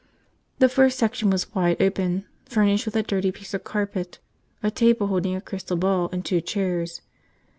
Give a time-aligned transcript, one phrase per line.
[0.57, 4.17] The first section was wide open, furnished with a dirty piece of carpet,
[4.63, 7.01] a table holding a crystal ball, and two chairs.